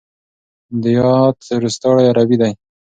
د 0.81 0.83
يات 0.99 1.39
روستاړی 1.61 2.05
عربي 2.11 2.37
دی. 2.41 2.51